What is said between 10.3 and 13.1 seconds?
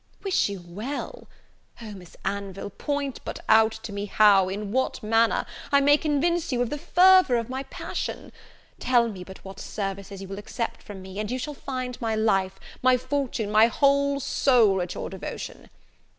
accept from me, and you shall find my life, my